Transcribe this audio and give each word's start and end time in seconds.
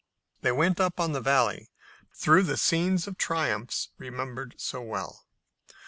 They 0.41 0.51
went 0.51 0.79
on 0.79 0.85
up 0.87 0.95
the 0.97 1.21
valley, 1.21 1.69
through 2.15 2.41
the 2.41 2.57
scenes 2.57 3.05
of 3.07 3.19
triumphs 3.19 3.89
remembered 3.99 4.55
so 4.57 4.81
well. 4.81 5.27